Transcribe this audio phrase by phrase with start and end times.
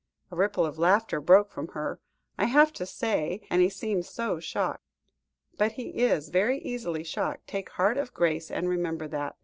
[0.31, 1.99] A ripple of laughter broke from her.
[2.35, 4.83] "I had to say so, and he seemed so shocked."
[5.59, 9.35] "But he is very easily shocked; take heart of grace and remember that.